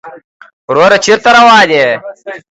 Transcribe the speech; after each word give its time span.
وروره 0.69 0.97
چېرته 1.05 1.29
روان 1.37 1.69
يې؟ 1.77 1.87